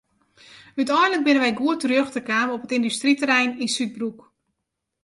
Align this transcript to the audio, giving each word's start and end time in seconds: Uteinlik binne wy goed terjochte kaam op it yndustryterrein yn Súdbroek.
Uteinlik 0.81 1.23
binne 1.25 1.41
wy 1.43 1.51
goed 1.59 1.79
terjochte 1.81 2.21
kaam 2.29 2.49
op 2.55 2.63
it 2.65 2.75
yndustryterrein 2.75 3.57
yn 3.63 3.73
Súdbroek. 3.75 4.19